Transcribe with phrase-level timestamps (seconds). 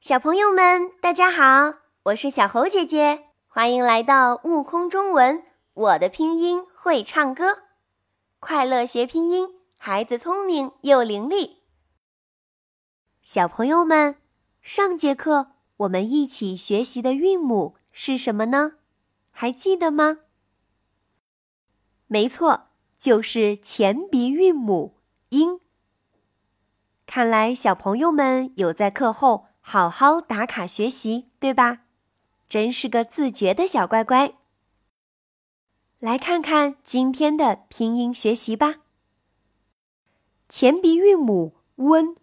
[0.00, 5.42] 小朋友们，大家好，我是小猴姐姐，欢迎来到悟空中文。
[5.74, 7.64] 我的拼音会唱歌，
[8.38, 11.56] 快乐学拼音，孩子聪明又伶俐。
[13.22, 14.14] 小朋友们，
[14.62, 15.48] 上节课
[15.78, 18.74] 我们一起学习的韵母是什么呢？
[19.32, 20.18] 还记得吗？
[22.06, 24.94] 没错，就是前鼻韵母
[25.30, 25.60] 音。
[27.04, 31.80] 看来小朋友们有在课后好好打卡学习，对吧？
[32.48, 34.32] 真是个自觉的小乖乖。
[35.98, 38.76] 来看看今天的拼音学习吧。
[40.48, 42.16] 前鼻韵母 “n”，，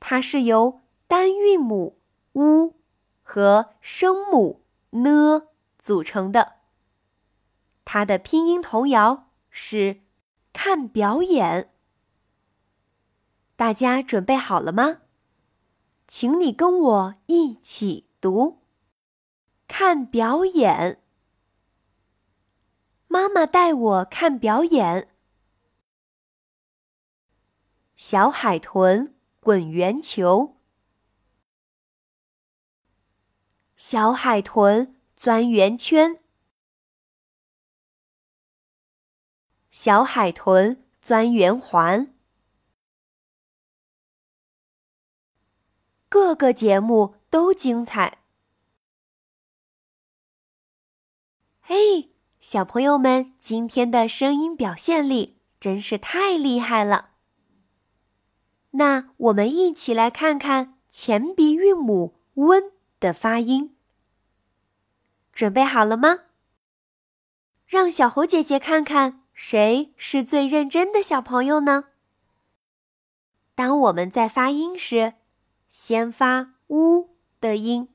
[0.00, 1.98] 它是由单韵母
[2.32, 2.74] u
[3.22, 5.42] 和声母 n
[5.78, 6.54] 组成的。
[7.84, 10.00] 它的拼音童谣是
[10.54, 11.74] “看表演”，
[13.54, 15.02] 大家准备好了吗？
[16.08, 18.62] 请你跟我一起读
[19.68, 21.02] “看表演”。
[23.08, 25.14] 妈妈带我看表演。
[27.94, 30.56] 小海豚滚圆球，
[33.76, 36.22] 小海豚钻圆圈。
[39.70, 42.14] 小海豚钻圆环，
[46.08, 48.18] 各个节目都精彩。
[51.60, 57.10] 嘿，小朋友们，今天的声音表现力真是太厉害了。
[58.70, 63.76] 那我们一起来看看前鼻韵母“温”的发音，
[65.32, 66.20] 准备好了吗？
[67.66, 69.24] 让小猴姐姐看看。
[69.34, 71.84] 谁是最认真的小朋友呢？
[73.54, 75.14] 当我们在发音时，
[75.68, 77.88] 先发“呜”的音，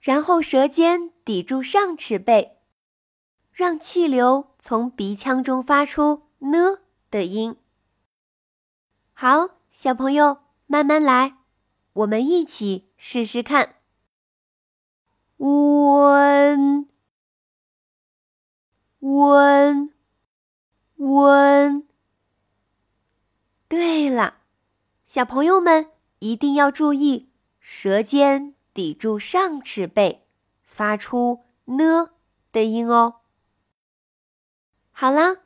[0.00, 2.58] 然后舌尖抵住上齿背，
[3.52, 7.56] 让气流从鼻腔中发出“呢”的音。
[9.12, 11.38] 好，小朋友，慢慢来，
[11.92, 13.76] 我们一起试试看。
[15.36, 16.88] 温，
[19.00, 19.92] 温。
[20.96, 21.86] 温。
[23.68, 24.38] 对了，
[25.04, 25.90] 小朋友们
[26.22, 27.28] 一定要注意，
[27.58, 30.20] 舌尖抵住上齿背，
[30.62, 32.10] 发出呢
[32.52, 33.22] 的音哦。
[34.92, 35.38] 好啦，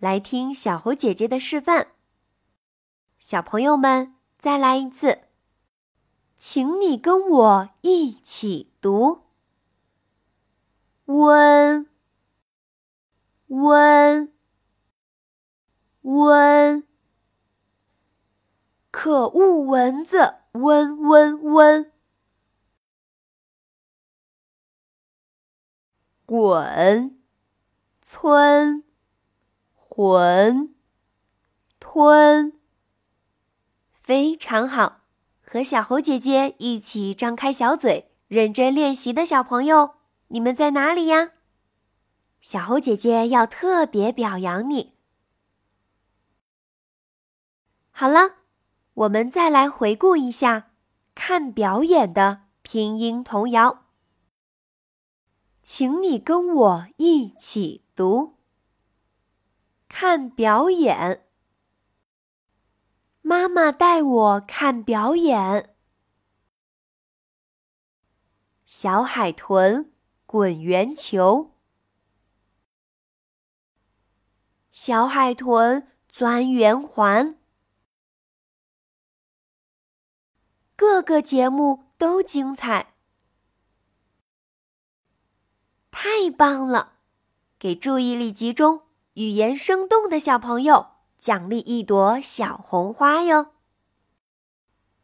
[0.00, 1.92] 来听小猴姐姐的示范。
[3.20, 5.20] 小朋友们再来一次，
[6.36, 9.20] 请你跟我一起读：
[11.04, 11.86] 温，
[13.46, 14.32] 温。
[16.02, 16.87] 温，
[19.00, 21.92] 可恶蚊子，嗡嗡嗡。
[26.26, 27.16] 滚，
[28.02, 28.82] 村，
[29.76, 30.74] 浑，
[31.78, 32.52] 吞。
[34.02, 35.02] 非常好，
[35.42, 39.94] 和小猴姐姐一起张开小嘴，认真练习的小朋友，
[40.26, 41.34] 你们在哪里呀？
[42.40, 44.96] 小猴姐姐要特别表扬你。
[47.92, 48.37] 好了，
[48.98, 50.72] 我们再来回顾一下
[51.14, 53.84] 看表演的拼音童谣。
[55.62, 58.38] 请你跟我一起读：
[59.88, 61.28] 看表演。
[63.22, 65.76] 妈妈带我看表演。
[68.66, 69.92] 小海豚
[70.26, 71.52] 滚圆球。
[74.72, 77.37] 小海豚钻圆环。
[80.78, 82.94] 各个节目都精彩，
[85.90, 86.92] 太棒了！
[87.58, 88.82] 给注意力集中、
[89.14, 93.54] 语言生动的小朋友奖励一朵小红花哟。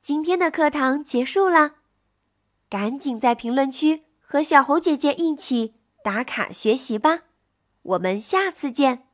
[0.01, 1.75] 今天的课堂结束啦，
[2.71, 5.75] 赶紧在评论区和小猴姐姐一起
[6.05, 7.23] 打卡学习吧！
[7.83, 9.09] 我们下次见。